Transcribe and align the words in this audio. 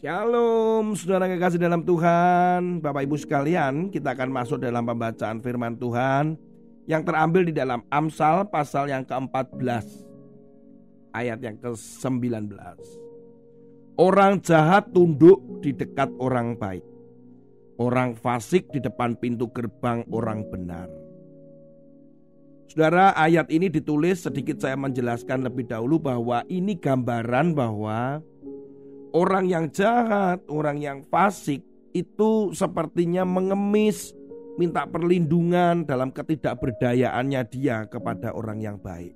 Shalom, 0.00 0.96
saudara 0.96 1.28
kekasih 1.28 1.60
dalam 1.60 1.84
Tuhan, 1.84 2.80
Bapak 2.80 3.04
Ibu 3.04 3.20
sekalian, 3.20 3.92
kita 3.92 4.16
akan 4.16 4.32
masuk 4.32 4.56
dalam 4.56 4.80
pembacaan 4.88 5.44
firman 5.44 5.76
Tuhan 5.76 6.40
yang 6.88 7.04
terambil 7.04 7.44
di 7.44 7.52
dalam 7.52 7.84
Amsal 7.92 8.48
pasal 8.48 8.88
yang 8.88 9.04
ke-14, 9.04 9.84
ayat 11.12 11.44
yang 11.44 11.60
ke-19. 11.60 12.48
Orang 14.00 14.40
jahat 14.40 14.88
tunduk 14.88 15.36
di 15.60 15.76
dekat 15.76 16.08
orang 16.16 16.56
baik, 16.56 16.80
orang 17.76 18.16
fasik 18.16 18.72
di 18.72 18.80
depan 18.80 19.12
pintu 19.20 19.52
gerbang 19.52 20.00
orang 20.16 20.48
benar. 20.48 20.88
Saudara, 22.72 23.12
ayat 23.20 23.52
ini 23.52 23.68
ditulis 23.68 24.24
sedikit 24.24 24.64
saya 24.64 24.80
menjelaskan 24.80 25.44
lebih 25.44 25.68
dahulu 25.68 26.00
bahwa 26.00 26.40
ini 26.48 26.72
gambaran 26.72 27.52
bahwa 27.52 28.24
Orang 29.10 29.50
yang 29.50 29.66
jahat, 29.74 30.38
orang 30.46 30.78
yang 30.78 30.98
fasik 31.10 31.66
itu 31.90 32.54
sepertinya 32.54 33.26
mengemis, 33.26 34.14
minta 34.54 34.86
perlindungan 34.86 35.82
dalam 35.82 36.14
ketidakberdayaannya 36.14 37.42
dia 37.50 37.90
kepada 37.90 38.30
orang 38.30 38.62
yang 38.62 38.78
baik. 38.78 39.14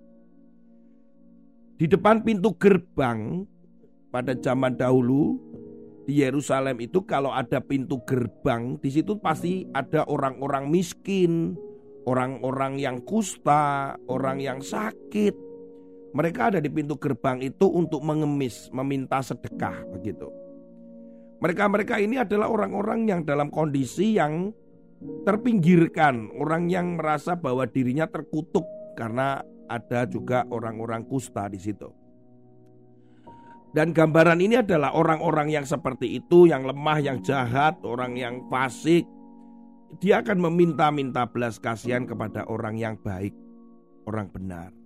Di 1.79 1.87
depan 1.87 2.27
pintu 2.27 2.55
gerbang 2.59 3.47
pada 4.11 4.35
zaman 4.35 4.79
dahulu 4.79 5.39
di 6.07 6.23
Yerusalem 6.23 6.79
itu 6.83 7.03
kalau 7.07 7.35
ada 7.35 7.59
pintu 7.59 8.03
gerbang 8.07 8.79
di 8.79 8.91
situ 8.91 9.19
pasti 9.19 9.67
ada 9.75 10.07
orang-orang 10.07 10.71
miskin, 10.71 11.55
orang-orang 12.07 12.79
yang 12.79 13.03
kusta, 13.03 13.95
orang 14.07 14.39
yang 14.39 14.59
sakit, 14.61 15.35
mereka 16.15 16.55
ada 16.55 16.63
di 16.63 16.71
pintu 16.71 16.95
gerbang 16.95 17.43
itu 17.43 17.67
untuk 17.67 17.99
mengemis, 18.07 18.71
meminta 18.71 19.19
sedekah 19.19 19.83
begitu. 19.91 20.31
Mereka-mereka 21.43 21.99
ini 21.99 22.23
adalah 22.23 22.47
orang-orang 22.47 23.11
yang 23.11 23.21
dalam 23.27 23.51
kondisi 23.51 24.15
yang 24.15 24.55
terpinggirkan, 25.27 26.31
orang 26.39 26.71
yang 26.71 26.95
merasa 26.95 27.35
bahwa 27.35 27.67
dirinya 27.67 28.07
terkutuk 28.07 28.63
karena 28.95 29.43
ada 29.67 30.07
juga 30.07 30.47
orang-orang 30.55 31.03
kusta 31.03 31.51
di 31.51 31.59
situ. 31.59 31.91
Dan 33.75 33.91
gambaran 33.91 34.39
ini 34.39 34.63
adalah 34.63 34.95
orang-orang 34.95 35.51
yang 35.51 35.67
seperti 35.67 36.23
itu, 36.23 36.47
yang 36.47 36.63
lemah, 36.63 37.03
yang 37.03 37.19
jahat, 37.27 37.75
orang 37.83 38.15
yang 38.15 38.47
fasik. 38.47 39.03
Dia 39.99 40.23
akan 40.23 40.47
meminta-minta 40.47 41.27
belas 41.27 41.59
kasihan 41.59 42.07
kepada 42.07 42.47
orang 42.47 42.79
yang 42.79 42.95
baik, 43.03 43.35
orang 44.07 44.31
benar. 44.31 44.84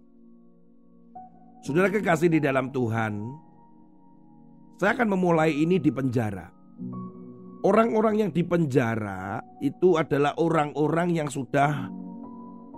Saudara 1.58 1.90
kekasih 1.90 2.30
di 2.30 2.38
dalam 2.38 2.70
Tuhan, 2.70 3.18
saya 4.78 4.94
akan 4.94 5.10
memulai 5.10 5.50
ini 5.50 5.82
di 5.82 5.90
penjara. 5.90 6.46
Orang-orang 7.66 8.22
yang 8.22 8.30
di 8.30 8.46
penjara 8.46 9.42
itu 9.58 9.98
adalah 9.98 10.38
orang-orang 10.38 11.18
yang 11.18 11.26
sudah 11.26 11.90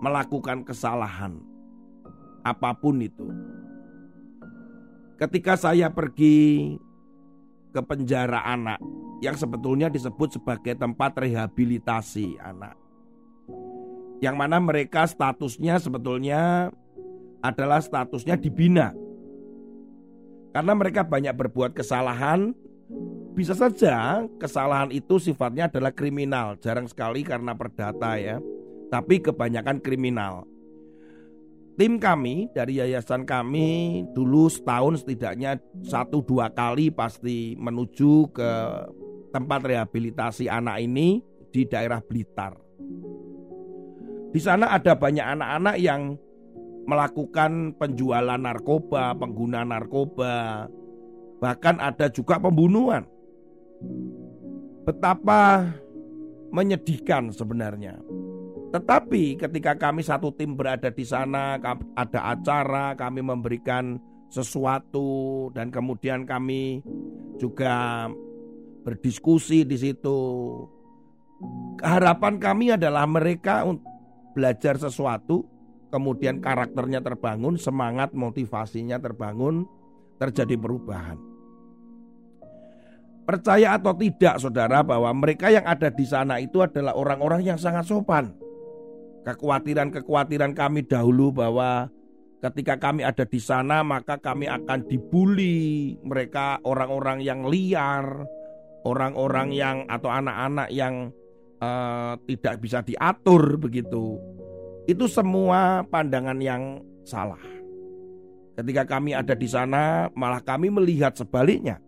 melakukan 0.01 0.65
kesalahan, 0.65 1.37
apa 2.41 2.73
pun 2.73 3.05
itu. 3.05 3.29
Ketika 5.21 5.61
saya 5.61 5.93
pergi 5.93 6.81
ke 7.77 7.81
penjara 7.85 8.41
anak, 8.49 8.81
yang 9.21 9.37
sebetulnya 9.37 9.93
disebut 9.93 10.41
sebagai 10.41 10.81
tempat 10.81 11.21
rehabilitasi 11.21 12.41
anak, 12.41 12.81
yang 14.25 14.41
mana 14.41 14.57
mereka 14.57 15.05
statusnya 15.05 15.77
sebetulnya 15.77 16.73
adalah 17.41 17.81
statusnya 17.81 18.37
dibina. 18.37 18.93
Karena 20.51 20.73
mereka 20.75 21.07
banyak 21.07 21.35
berbuat 21.37 21.77
kesalahan, 21.77 22.53
bisa 23.35 23.55
saja 23.55 24.27
kesalahan 24.37 24.91
itu 24.91 25.23
sifatnya 25.23 25.71
adalah 25.71 25.95
kriminal. 25.95 26.59
Jarang 26.59 26.91
sekali 26.91 27.23
karena 27.23 27.55
perdata 27.55 28.19
ya, 28.19 28.43
tapi 28.91 29.23
kebanyakan 29.23 29.79
kriminal. 29.79 30.45
Tim 31.79 31.97
kami 31.97 32.51
dari 32.53 32.77
yayasan 32.77 33.25
kami 33.25 34.03
dulu 34.13 34.53
setahun 34.53 35.01
setidaknya 35.01 35.57
satu 35.81 36.21
dua 36.21 36.53
kali 36.53 36.93
pasti 36.93 37.57
menuju 37.57 38.29
ke 38.37 38.51
tempat 39.33 39.65
rehabilitasi 39.65 40.51
anak 40.51 40.83
ini 40.85 41.25
di 41.49 41.65
daerah 41.65 42.03
Blitar. 42.05 42.59
Di 44.31 44.41
sana 44.43 44.77
ada 44.77 44.93
banyak 44.93 45.25
anak-anak 45.25 45.77
yang 45.81 46.21
melakukan 46.89 47.77
penjualan 47.77 48.41
narkoba, 48.41 49.13
pengguna 49.17 49.65
narkoba, 49.65 50.67
bahkan 51.41 51.77
ada 51.81 52.09
juga 52.13 52.41
pembunuhan. 52.41 53.05
Betapa 54.85 55.71
menyedihkan 56.51 57.31
sebenarnya. 57.31 58.01
Tetapi 58.71 59.35
ketika 59.35 59.75
kami 59.75 60.03
satu 60.03 60.31
tim 60.35 60.55
berada 60.55 60.95
di 60.95 61.03
sana, 61.03 61.59
ada 61.99 62.21
acara, 62.23 62.95
kami 62.95 63.19
memberikan 63.19 63.99
sesuatu 64.31 65.51
dan 65.51 65.75
kemudian 65.75 66.23
kami 66.23 66.79
juga 67.43 68.07
berdiskusi 68.87 69.67
di 69.67 69.75
situ. 69.75 70.19
Harapan 71.83 72.39
kami 72.39 72.77
adalah 72.79 73.11
mereka 73.11 73.67
belajar 74.37 74.79
sesuatu 74.79 75.43
kemudian 75.91 76.39
karakternya 76.39 77.03
terbangun, 77.03 77.59
semangat 77.59 78.15
motivasinya 78.15 78.97
terbangun, 79.03 79.67
terjadi 80.17 80.55
perubahan. 80.57 81.19
Percaya 83.27 83.79
atau 83.79 83.95
tidak 83.95 84.43
saudara 84.43 84.83
bahwa 84.83 85.11
mereka 85.15 85.53
yang 85.55 85.63
ada 85.63 85.87
di 85.93 86.03
sana 86.03 86.43
itu 86.43 86.63
adalah 86.65 86.99
orang-orang 86.99 87.47
yang 87.47 87.59
sangat 87.61 87.87
sopan. 87.87 88.35
Kekhawatiran-kekhawatiran 89.23 90.57
kami 90.57 90.83
dahulu 90.83 91.31
bahwa 91.31 91.93
ketika 92.41 92.81
kami 92.81 93.05
ada 93.05 93.23
di 93.29 93.39
sana 93.39 93.87
maka 93.87 94.19
kami 94.19 94.51
akan 94.51 94.83
dibully. 94.89 95.95
Mereka 96.03 96.65
orang-orang 96.67 97.23
yang 97.23 97.47
liar, 97.47 98.25
orang-orang 98.83 99.55
yang 99.55 99.77
atau 99.87 100.11
anak-anak 100.11 100.69
yang 100.75 101.15
uh, 101.63 102.19
tidak 102.27 102.59
bisa 102.59 102.83
diatur 102.83 103.61
begitu. 103.61 104.19
Itu 104.91 105.07
semua 105.07 105.87
pandangan 105.87 106.35
yang 106.43 106.83
salah. 107.07 107.39
Ketika 108.59 108.83
kami 108.83 109.15
ada 109.15 109.39
di 109.39 109.47
sana, 109.47 110.11
malah 110.19 110.43
kami 110.43 110.67
melihat 110.67 111.15
sebaliknya. 111.15 111.79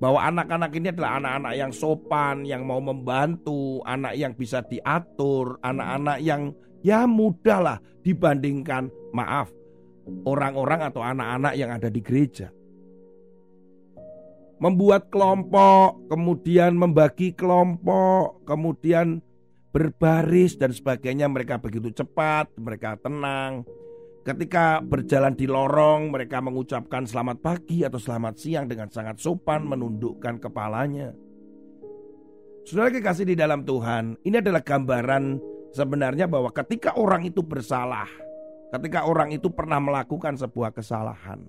Bahwa 0.00 0.24
anak-anak 0.24 0.72
ini 0.72 0.88
adalah 0.88 1.20
anak-anak 1.20 1.52
yang 1.60 1.72
sopan, 1.74 2.48
yang 2.48 2.64
mau 2.64 2.80
membantu, 2.80 3.84
anak 3.84 4.16
yang 4.16 4.32
bisa 4.32 4.64
diatur, 4.64 5.60
anak-anak 5.60 6.24
yang 6.24 6.56
ya 6.80 7.04
mudah 7.04 7.60
lah 7.60 7.78
dibandingkan, 8.00 8.88
maaf, 9.12 9.52
orang-orang 10.24 10.88
atau 10.88 11.04
anak-anak 11.04 11.60
yang 11.60 11.68
ada 11.76 11.92
di 11.92 12.00
gereja 12.00 12.48
membuat 14.58 15.06
kelompok, 15.14 16.10
kemudian 16.10 16.74
membagi 16.74 17.30
kelompok, 17.30 18.42
kemudian 18.42 19.22
berbaris 19.68 20.56
dan 20.56 20.72
sebagainya 20.72 21.28
mereka 21.28 21.60
begitu 21.60 21.92
cepat, 21.92 22.52
mereka 22.56 22.96
tenang. 22.96 23.64
Ketika 24.24 24.84
berjalan 24.84 25.32
di 25.32 25.48
lorong 25.48 26.12
mereka 26.12 26.44
mengucapkan 26.44 27.08
selamat 27.08 27.40
pagi 27.40 27.80
atau 27.84 27.96
selamat 27.96 28.34
siang 28.36 28.68
dengan 28.68 28.92
sangat 28.92 29.16
sopan 29.16 29.64
menundukkan 29.64 30.36
kepalanya. 30.36 31.16
Saudara 32.68 32.92
kekasih 32.92 33.32
di 33.32 33.36
dalam 33.38 33.64
Tuhan, 33.64 34.20
ini 34.28 34.36
adalah 34.44 34.60
gambaran 34.60 35.40
sebenarnya 35.72 36.28
bahwa 36.28 36.52
ketika 36.52 36.92
orang 37.00 37.24
itu 37.24 37.40
bersalah, 37.40 38.08
ketika 38.76 39.08
orang 39.08 39.32
itu 39.32 39.48
pernah 39.48 39.80
melakukan 39.80 40.36
sebuah 40.36 40.76
kesalahan, 40.76 41.40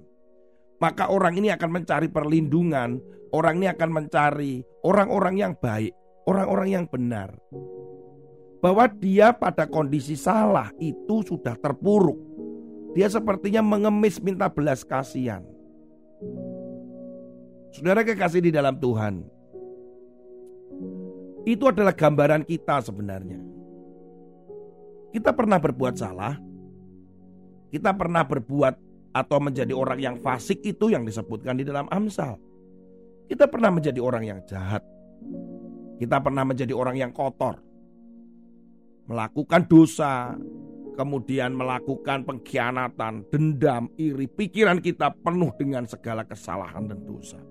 maka 0.79 1.11
orang 1.11 1.35
ini 1.35 1.51
akan 1.51 1.83
mencari 1.83 2.07
perlindungan, 2.07 3.03
orang 3.35 3.59
ini 3.59 3.67
akan 3.67 3.89
mencari 3.91 4.63
orang-orang 4.87 5.35
yang 5.35 5.53
baik 5.59 5.91
orang-orang 6.29 6.69
yang 6.69 6.85
benar. 6.85 7.33
Bahwa 8.59 8.91
dia 8.91 9.31
pada 9.31 9.63
kondisi 9.63 10.19
salah 10.19 10.71
itu 10.83 11.23
sudah 11.23 11.55
terpuruk. 11.55 12.19
Dia 12.91 13.07
sepertinya 13.07 13.63
mengemis 13.63 14.19
minta 14.19 14.51
belas 14.51 14.83
kasihan. 14.83 15.45
Saudara 17.71 18.03
kekasih 18.03 18.43
di 18.43 18.51
dalam 18.51 18.75
Tuhan. 18.75 19.23
Itu 21.47 21.71
adalah 21.71 21.95
gambaran 21.95 22.43
kita 22.43 22.83
sebenarnya. 22.83 23.39
Kita 25.15 25.31
pernah 25.31 25.57
berbuat 25.57 25.95
salah. 25.95 26.35
Kita 27.69 27.93
pernah 27.93 28.25
berbuat 28.25 28.73
atau 29.13 29.37
menjadi 29.41 29.73
orang 29.73 29.99
yang 30.01 30.15
fasik 30.21 30.61
itu 30.65 30.89
yang 30.89 31.05
disebutkan 31.05 31.57
di 31.57 31.65
dalam 31.65 31.85
Amsal. 31.89 32.37
Kita 33.29 33.45
pernah 33.45 33.69
menjadi 33.69 34.01
orang 34.01 34.23
yang 34.25 34.39
jahat. 34.49 34.81
Kita 36.01 36.17
pernah 36.17 36.41
menjadi 36.41 36.73
orang 36.73 36.97
yang 36.97 37.11
kotor. 37.13 37.61
Melakukan 39.09 39.65
dosa, 39.65 40.37
kemudian 40.93 41.57
melakukan 41.57 42.27
pengkhianatan, 42.27 43.25
dendam, 43.33 43.89
iri. 43.97 44.29
Pikiran 44.29 44.77
kita 44.77 45.15
penuh 45.17 45.49
dengan 45.57 45.89
segala 45.89 46.27
kesalahan 46.27 46.85
dan 46.85 47.01
dosa. 47.01 47.41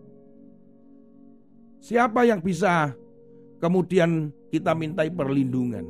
Siapa 1.82 2.28
yang 2.28 2.44
bisa 2.44 2.94
kemudian 3.58 4.30
kita 4.54 4.76
mintai 4.76 5.10
perlindungan? 5.10 5.82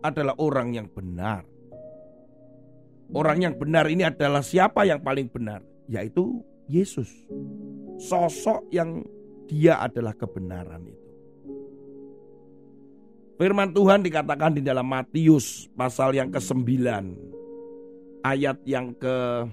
Adalah 0.00 0.38
orang 0.38 0.78
yang 0.78 0.86
benar. 0.86 1.42
Orang 3.10 3.42
yang 3.42 3.58
benar 3.58 3.90
ini 3.90 4.06
adalah 4.06 4.46
siapa 4.46 4.86
yang 4.86 5.02
paling 5.02 5.26
benar? 5.26 5.60
Yaitu 5.90 6.38
Yesus. 6.70 7.10
Sosok 7.98 8.70
yang 8.70 9.02
dia 9.50 9.82
adalah 9.82 10.14
kebenaran 10.14 10.86
itu. 10.86 11.07
Firman 13.38 13.70
Tuhan 13.70 14.02
dikatakan 14.02 14.58
di 14.58 14.62
dalam 14.66 14.82
Matius 14.82 15.70
pasal 15.78 16.10
yang 16.10 16.26
ke-9 16.26 16.66
ayat 18.26 18.58
yang 18.66 18.90
ke 18.98 19.46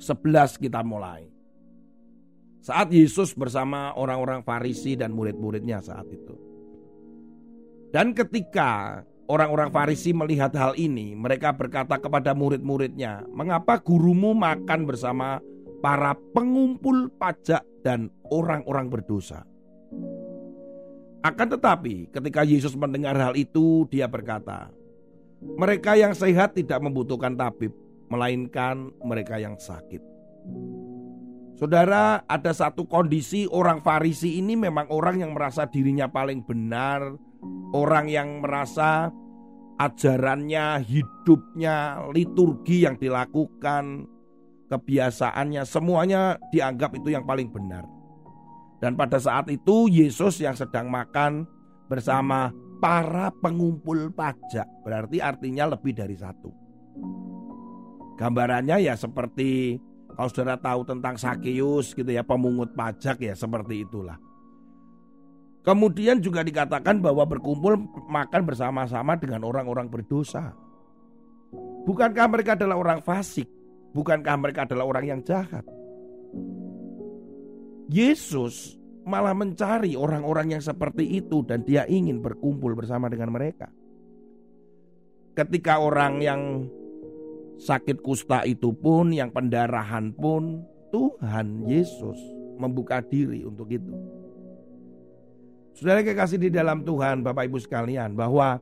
11 0.00 0.56
kita 0.56 0.80
mulai. 0.80 1.28
Saat 2.64 2.96
Yesus 2.96 3.36
bersama 3.36 3.92
orang-orang 3.92 4.40
Farisi 4.40 4.96
dan 4.96 5.12
murid-muridnya 5.12 5.84
saat 5.84 6.08
itu. 6.08 6.32
Dan 7.92 8.16
ketika 8.16 9.04
orang-orang 9.28 9.68
Farisi 9.68 10.16
melihat 10.16 10.56
hal 10.56 10.72
ini, 10.80 11.12
mereka 11.12 11.52
berkata 11.52 12.00
kepada 12.00 12.32
murid-muridnya, 12.32 13.28
"Mengapa 13.36 13.76
gurumu 13.84 14.32
makan 14.32 14.88
bersama 14.88 15.44
para 15.84 16.16
pengumpul 16.32 17.12
pajak 17.20 17.60
dan 17.84 18.08
orang-orang 18.32 18.88
berdosa?" 18.88 19.44
Akan 21.20 21.52
tetapi, 21.52 22.08
ketika 22.08 22.40
Yesus 22.48 22.72
mendengar 22.72 23.12
hal 23.12 23.36
itu, 23.36 23.84
Dia 23.92 24.08
berkata, 24.08 24.72
"Mereka 25.44 25.96
yang 26.00 26.16
sehat 26.16 26.56
tidak 26.56 26.80
membutuhkan 26.80 27.36
tabib, 27.36 27.76
melainkan 28.08 28.88
mereka 29.04 29.36
yang 29.36 29.60
sakit." 29.60 30.00
Saudara, 31.60 32.24
ada 32.24 32.56
satu 32.56 32.88
kondisi 32.88 33.44
orang 33.52 33.84
Farisi 33.84 34.40
ini 34.40 34.56
memang 34.56 34.88
orang 34.88 35.20
yang 35.20 35.36
merasa 35.36 35.68
dirinya 35.68 36.08
paling 36.08 36.40
benar, 36.40 37.04
orang 37.76 38.08
yang 38.08 38.40
merasa 38.40 39.12
ajarannya, 39.76 40.80
hidupnya, 40.80 42.00
liturgi 42.16 42.88
yang 42.88 42.96
dilakukan, 42.96 44.08
kebiasaannya, 44.72 45.68
semuanya 45.68 46.40
dianggap 46.48 46.96
itu 46.96 47.12
yang 47.12 47.28
paling 47.28 47.52
benar. 47.52 47.99
Dan 48.80 48.96
pada 48.96 49.20
saat 49.20 49.46
itu 49.52 49.92
Yesus 49.92 50.40
yang 50.40 50.56
sedang 50.56 50.88
makan 50.88 51.44
bersama 51.86 52.48
para 52.80 53.28
pengumpul 53.44 54.08
pajak. 54.16 54.64
Berarti 54.82 55.20
artinya 55.20 55.76
lebih 55.76 55.92
dari 55.92 56.16
satu. 56.16 56.48
Gambarannya 58.16 58.80
ya 58.84 58.96
seperti 58.96 59.76
kalau 60.16 60.28
saudara 60.32 60.56
tahu 60.60 60.84
tentang 60.84 61.16
Sakeus 61.16 61.92
gitu 61.92 62.08
ya 62.08 62.24
pemungut 62.24 62.72
pajak 62.72 63.20
ya 63.20 63.36
seperti 63.36 63.84
itulah. 63.84 64.16
Kemudian 65.60 66.24
juga 66.24 66.40
dikatakan 66.40 67.04
bahwa 67.04 67.28
berkumpul 67.28 67.76
makan 68.08 68.48
bersama-sama 68.48 69.16
dengan 69.20 69.44
orang-orang 69.44 69.92
berdosa. 69.92 70.56
Bukankah 71.84 72.26
mereka 72.32 72.56
adalah 72.56 72.80
orang 72.80 73.00
fasik? 73.04 73.44
Bukankah 73.92 74.40
mereka 74.40 74.64
adalah 74.64 74.88
orang 74.88 75.04
yang 75.04 75.20
jahat? 75.20 75.64
Yesus 77.90 78.78
malah 79.02 79.34
mencari 79.34 79.98
orang-orang 79.98 80.54
yang 80.54 80.62
seperti 80.62 81.18
itu 81.18 81.42
dan 81.42 81.66
dia 81.66 81.82
ingin 81.90 82.22
berkumpul 82.22 82.78
bersama 82.78 83.10
dengan 83.10 83.34
mereka. 83.34 83.66
Ketika 85.34 85.82
orang 85.82 86.22
yang 86.22 86.40
sakit 87.58 87.98
kusta 87.98 88.46
itu 88.46 88.70
pun, 88.70 89.10
yang 89.10 89.34
pendarahan 89.34 90.14
pun, 90.14 90.62
Tuhan 90.94 91.66
Yesus 91.66 92.18
membuka 92.62 93.02
diri 93.02 93.42
untuk 93.42 93.66
itu. 93.74 93.94
Saudara 95.74 96.04
kekasih 96.04 96.38
di 96.38 96.50
dalam 96.52 96.86
Tuhan, 96.86 97.26
Bapak 97.26 97.50
Ibu 97.50 97.58
sekalian, 97.58 98.14
bahwa 98.14 98.60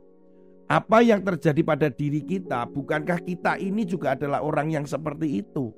apa 0.69 0.99
yang 1.01 1.25
terjadi 1.25 1.61
pada 1.65 1.89
diri 1.89 2.23
kita, 2.23 2.69
bukankah 2.69 3.25
kita 3.25 3.57
ini 3.61 3.83
juga 3.89 4.15
adalah 4.15 4.45
orang 4.45 4.71
yang 4.73 4.85
seperti 4.85 5.43
itu? 5.43 5.73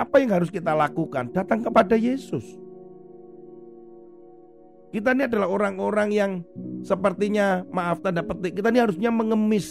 Apa 0.00 0.16
yang 0.24 0.32
harus 0.32 0.48
kita 0.48 0.72
lakukan? 0.72 1.28
Datang 1.28 1.60
kepada 1.60 1.92
Yesus. 1.92 2.56
Kita 4.90 5.12
ini 5.12 5.28
adalah 5.28 5.46
orang-orang 5.46 6.08
yang 6.10 6.30
sepertinya 6.82 7.62
maaf 7.68 8.00
tanda 8.00 8.24
petik 8.24 8.58
kita 8.58 8.72
ini 8.72 8.80
harusnya 8.80 9.12
mengemis. 9.12 9.68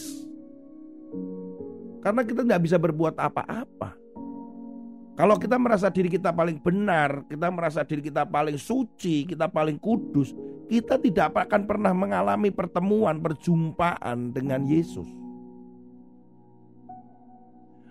Karena 1.99 2.23
kita 2.23 2.45
tidak 2.45 2.61
bisa 2.63 2.77
berbuat 2.79 3.19
apa-apa. 3.19 3.97
Kalau 5.19 5.35
kita 5.35 5.59
merasa 5.59 5.91
diri 5.91 6.07
kita 6.07 6.31
paling 6.31 6.63
benar, 6.63 7.27
kita 7.27 7.51
merasa 7.51 7.83
diri 7.83 8.07
kita 8.07 8.23
paling 8.23 8.55
suci, 8.55 9.27
kita 9.27 9.51
paling 9.51 9.75
kudus, 9.75 10.31
kita 10.71 10.95
tidak 10.95 11.35
akan 11.35 11.67
pernah 11.67 11.91
mengalami 11.91 12.55
pertemuan, 12.55 13.19
perjumpaan 13.19 14.31
dengan 14.31 14.63
Yesus. 14.63 15.11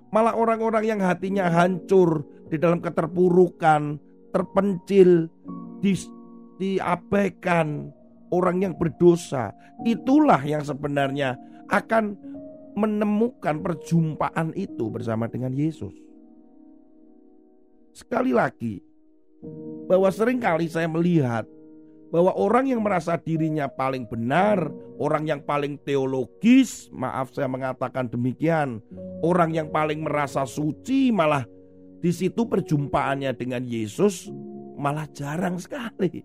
Malah 0.08 0.32
orang-orang 0.36 0.84
yang 0.88 1.00
hatinya 1.04 1.52
hancur 1.52 2.24
di 2.48 2.56
dalam 2.56 2.80
keterpurukan, 2.80 4.00
terpencil, 4.32 5.28
diabaikan, 6.56 7.92
orang 8.32 8.64
yang 8.64 8.74
berdosa, 8.76 9.52
itulah 9.84 10.40
yang 10.40 10.64
sebenarnya 10.64 11.36
akan 11.68 12.16
menemukan 12.78 13.60
perjumpaan 13.60 14.54
itu 14.56 14.88
bersama 14.88 15.28
dengan 15.28 15.52
Yesus. 15.52 15.92
Sekali 17.92 18.30
lagi, 18.30 18.78
bahwa 19.90 20.08
sering 20.14 20.38
kali 20.38 20.70
saya 20.70 20.86
melihat 20.86 21.44
bahwa 22.08 22.32
orang 22.36 22.72
yang 22.72 22.80
merasa 22.80 23.20
dirinya 23.20 23.68
paling 23.68 24.08
benar, 24.08 24.72
orang 24.96 25.28
yang 25.28 25.40
paling 25.44 25.76
teologis, 25.84 26.88
maaf 26.88 27.32
saya 27.36 27.48
mengatakan 27.48 28.08
demikian, 28.08 28.80
orang 29.20 29.52
yang 29.52 29.68
paling 29.68 30.00
merasa 30.00 30.48
suci 30.48 31.12
malah 31.12 31.44
di 31.98 32.10
situ 32.14 32.48
perjumpaannya 32.48 33.34
dengan 33.36 33.66
Yesus 33.66 34.32
malah 34.78 35.04
jarang 35.12 35.60
sekali. 35.60 36.24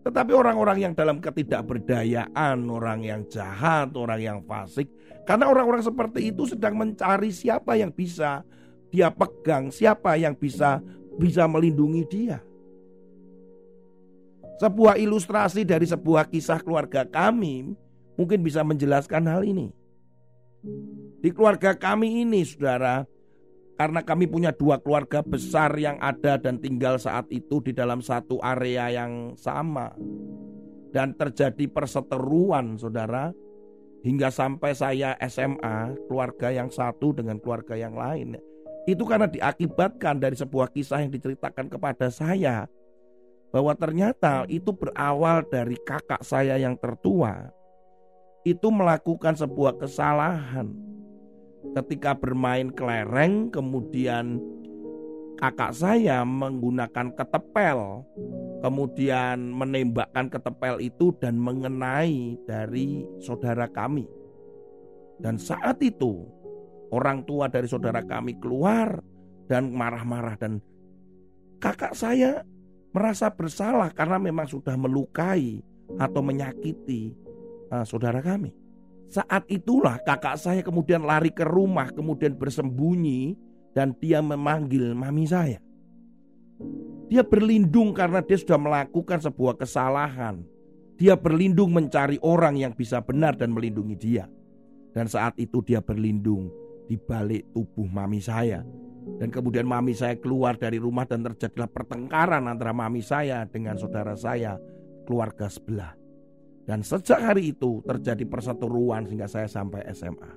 Tetapi 0.00 0.32
orang-orang 0.32 0.78
yang 0.80 0.92
dalam 0.96 1.20
ketidakberdayaan, 1.20 2.56
orang 2.72 3.04
yang 3.04 3.22
jahat, 3.28 3.92
orang 3.92 4.20
yang 4.20 4.38
fasik, 4.48 4.88
karena 5.28 5.48
orang-orang 5.48 5.84
seperti 5.84 6.32
itu 6.32 6.48
sedang 6.48 6.76
mencari 6.80 7.28
siapa 7.28 7.76
yang 7.76 7.92
bisa 7.92 8.40
dia 8.88 9.12
pegang, 9.12 9.68
siapa 9.68 10.16
yang 10.16 10.32
bisa 10.34 10.80
bisa 11.20 11.44
melindungi 11.44 12.02
dia. 12.08 12.40
Sebuah 14.60 15.00
ilustrasi 15.00 15.64
dari 15.64 15.88
sebuah 15.88 16.28
kisah 16.28 16.60
keluarga 16.60 17.08
kami 17.08 17.72
mungkin 18.20 18.44
bisa 18.44 18.60
menjelaskan 18.60 19.24
hal 19.24 19.40
ini. 19.40 19.72
Di 21.24 21.32
keluarga 21.32 21.72
kami 21.72 22.28
ini, 22.28 22.44
saudara, 22.44 23.08
karena 23.80 24.04
kami 24.04 24.28
punya 24.28 24.52
dua 24.52 24.76
keluarga 24.76 25.24
besar 25.24 25.72
yang 25.80 25.96
ada 26.04 26.36
dan 26.36 26.60
tinggal 26.60 27.00
saat 27.00 27.24
itu 27.32 27.64
di 27.64 27.72
dalam 27.72 28.04
satu 28.04 28.36
area 28.44 28.92
yang 28.92 29.32
sama. 29.40 29.96
Dan 30.92 31.16
terjadi 31.16 31.64
perseteruan, 31.64 32.76
saudara, 32.76 33.32
hingga 34.04 34.28
sampai 34.28 34.76
saya 34.76 35.16
SMA, 35.24 35.96
keluarga 36.04 36.52
yang 36.52 36.68
satu 36.68 37.16
dengan 37.16 37.40
keluarga 37.40 37.80
yang 37.80 37.96
lain. 37.96 38.36
Itu 38.84 39.08
karena 39.08 39.24
diakibatkan 39.24 40.20
dari 40.20 40.36
sebuah 40.36 40.68
kisah 40.68 41.00
yang 41.00 41.16
diceritakan 41.16 41.72
kepada 41.72 42.12
saya 42.12 42.68
bahwa 43.50 43.74
ternyata 43.74 44.46
itu 44.46 44.70
berawal 44.70 45.42
dari 45.46 45.74
kakak 45.82 46.22
saya 46.22 46.54
yang 46.56 46.78
tertua 46.78 47.50
itu 48.46 48.70
melakukan 48.72 49.36
sebuah 49.36 49.76
kesalahan 49.76 50.70
ketika 51.76 52.16
bermain 52.16 52.72
kelereng 52.72 53.52
kemudian 53.52 54.40
kakak 55.40 55.72
saya 55.72 56.20
menggunakan 56.20 57.16
ketepel, 57.16 58.04
kemudian 58.60 59.40
menembakkan 59.40 60.28
ketepel 60.28 60.76
itu 60.84 61.16
dan 61.16 61.40
mengenai 61.40 62.36
dari 62.44 63.08
saudara 63.24 63.64
kami. 63.64 64.04
Dan 65.16 65.40
saat 65.40 65.80
itu 65.80 66.28
orang 66.92 67.24
tua 67.24 67.48
dari 67.48 67.64
saudara 67.64 68.04
kami 68.04 68.36
keluar 68.36 69.00
dan 69.48 69.72
marah-marah 69.72 70.36
dan 70.36 70.60
kakak 71.56 71.96
saya 71.96 72.44
merasa 72.90 73.30
bersalah 73.30 73.90
karena 73.94 74.18
memang 74.18 74.46
sudah 74.46 74.74
melukai 74.74 75.62
atau 75.98 76.20
menyakiti 76.22 77.14
uh, 77.70 77.86
saudara 77.86 78.22
kami. 78.22 78.54
Saat 79.10 79.50
itulah 79.50 79.98
kakak 80.06 80.38
saya 80.38 80.62
kemudian 80.62 81.02
lari 81.02 81.34
ke 81.34 81.42
rumah, 81.42 81.90
kemudian 81.90 82.38
bersembunyi 82.38 83.34
dan 83.74 83.90
dia 83.98 84.22
memanggil 84.22 84.94
mami 84.94 85.26
saya. 85.26 85.58
Dia 87.10 87.26
berlindung 87.26 87.90
karena 87.90 88.22
dia 88.22 88.38
sudah 88.38 88.54
melakukan 88.54 89.18
sebuah 89.18 89.58
kesalahan. 89.58 90.46
Dia 90.94 91.18
berlindung 91.18 91.74
mencari 91.74 92.22
orang 92.22 92.54
yang 92.54 92.70
bisa 92.76 93.02
benar 93.02 93.34
dan 93.34 93.50
melindungi 93.50 93.96
dia. 93.98 94.30
Dan 94.94 95.10
saat 95.10 95.34
itu 95.40 95.58
dia 95.66 95.82
berlindung 95.82 96.46
di 96.86 96.94
balik 96.94 97.50
tubuh 97.50 97.90
mami 97.90 98.22
saya. 98.22 98.62
Dan 99.00 99.28
kemudian 99.32 99.64
mami 99.68 99.96
saya 99.96 100.16
keluar 100.16 100.56
dari 100.56 100.76
rumah 100.76 101.04
dan 101.08 101.24
terjadilah 101.24 101.68
pertengkaran 101.68 102.44
antara 102.48 102.72
mami 102.72 103.00
saya 103.00 103.44
dengan 103.48 103.76
saudara 103.76 104.16
saya, 104.16 104.56
keluarga 105.08 105.48
sebelah. 105.48 105.92
Dan 106.64 106.84
sejak 106.84 107.18
hari 107.18 107.56
itu 107.56 107.82
terjadi 107.82 108.24
perseteruan 108.28 109.08
sehingga 109.08 109.26
saya 109.26 109.48
sampai 109.50 109.88
SMA. 109.90 110.32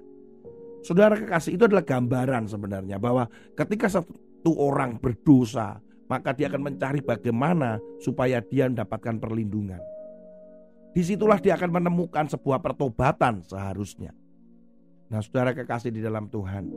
Saudara 0.84 1.15
kekasih 1.15 1.55
itu 1.55 1.63
adalah 1.63 1.88
gambaran 1.88 2.50
sebenarnya 2.50 3.00
bahwa 3.00 3.29
ketika 3.55 3.88
satu 3.88 4.51
orang 4.60 5.00
berdosa, 5.00 5.79
maka 6.12 6.36
dia 6.36 6.51
akan 6.51 6.74
mencari 6.74 7.00
bagaimana 7.00 7.79
supaya 8.03 8.43
dia 8.43 8.67
mendapatkan 8.67 9.15
perlindungan. 9.15 9.79
Di 10.93 11.01
situlah 11.01 11.39
dia 11.39 11.55
akan 11.55 11.82
menemukan 11.82 12.27
sebuah 12.29 12.60
pertobatan 12.60 13.41
seharusnya. 13.48 14.13
Nah 15.10 15.22
saudara 15.24 15.55
kekasih 15.55 15.89
di 15.89 16.01
dalam 16.03 16.29
Tuhan, 16.29 16.70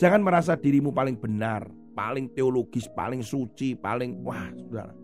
jangan 0.00 0.20
merasa 0.22 0.54
dirimu 0.58 0.94
paling 0.94 1.18
benar, 1.18 1.66
paling 1.92 2.30
teologis, 2.32 2.88
paling 2.92 3.22
suci, 3.22 3.74
paling 3.78 4.20
wah 4.22 4.50
saudara. 4.54 4.94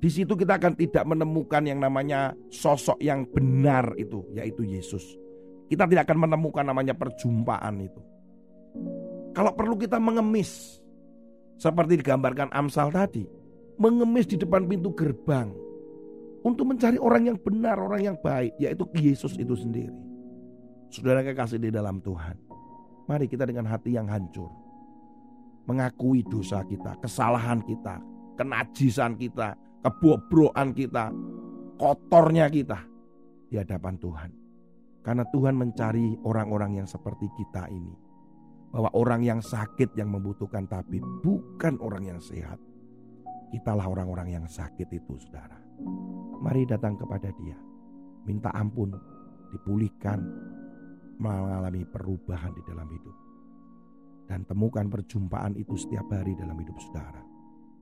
Di 0.00 0.08
situ 0.08 0.32
kita 0.32 0.56
akan 0.56 0.74
tidak 0.80 1.04
menemukan 1.04 1.60
yang 1.60 1.76
namanya 1.76 2.32
sosok 2.48 2.96
yang 3.04 3.28
benar 3.28 3.92
itu, 4.00 4.24
yaitu 4.32 4.64
Yesus 4.64 5.20
kita 5.70 5.86
tidak 5.86 6.10
akan 6.10 6.26
menemukan 6.26 6.66
namanya 6.66 6.98
perjumpaan 6.98 7.78
itu. 7.78 8.02
Kalau 9.30 9.54
perlu 9.54 9.78
kita 9.78 10.02
mengemis, 10.02 10.82
seperti 11.54 12.02
digambarkan 12.02 12.50
Amsal 12.50 12.90
tadi, 12.90 13.22
mengemis 13.78 14.26
di 14.26 14.34
depan 14.34 14.66
pintu 14.66 14.90
gerbang 14.90 15.54
untuk 16.42 16.74
mencari 16.74 16.98
orang 16.98 17.30
yang 17.30 17.38
benar, 17.38 17.78
orang 17.78 18.02
yang 18.02 18.16
baik, 18.18 18.50
yaitu 18.58 18.82
Yesus 18.98 19.38
itu 19.38 19.54
sendiri. 19.54 19.94
Saudara 20.90 21.22
kekasih 21.22 21.62
di 21.62 21.70
dalam 21.70 22.02
Tuhan, 22.02 22.34
mari 23.10 23.26
kita 23.26 23.42
dengan 23.42 23.66
hati 23.66 23.98
yang 23.98 24.06
hancur, 24.06 24.54
mengakui 25.66 26.22
dosa 26.22 26.62
kita, 26.62 26.94
kesalahan 27.02 27.58
kita, 27.66 27.98
kenajisan 28.38 29.18
kita, 29.18 29.58
kebobrokan 29.82 30.70
kita, 30.70 31.10
kotornya 31.74 32.46
kita 32.46 32.78
di 33.50 33.58
hadapan 33.58 33.98
Tuhan. 33.98 34.30
Karena 35.02 35.26
Tuhan 35.26 35.58
mencari 35.58 36.22
orang-orang 36.22 36.78
yang 36.78 36.86
seperti 36.86 37.26
kita 37.34 37.66
ini. 37.66 37.98
Bahwa 38.70 38.86
orang 38.94 39.26
yang 39.26 39.40
sakit 39.42 39.98
yang 39.98 40.14
membutuhkan 40.14 40.70
tabib 40.70 41.02
bukan 41.26 41.74
orang 41.82 42.06
yang 42.06 42.20
sehat. 42.22 42.60
Kitalah 43.50 43.90
orang-orang 43.90 44.38
yang 44.38 44.46
sakit 44.46 44.86
itu 44.94 45.18
saudara. 45.18 45.58
Mari 46.38 46.70
datang 46.70 46.94
kepada 46.94 47.34
dia. 47.34 47.58
Minta 48.22 48.54
ampun, 48.54 48.94
dipulihkan, 49.50 50.22
mengalami 51.20 51.84
perubahan 51.84 52.56
di 52.56 52.62
dalam 52.64 52.88
hidup. 52.88 53.16
Dan 54.24 54.48
temukan 54.48 54.88
perjumpaan 54.88 55.54
itu 55.60 55.76
setiap 55.76 56.08
hari 56.10 56.32
dalam 56.38 56.56
hidup 56.56 56.80
saudara. 56.80 57.20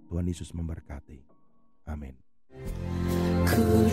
Tuhan 0.09 0.27
Yesus 0.27 0.51
memberkati. 0.57 1.21
Amin. 1.89 2.17
Ku 3.47 3.87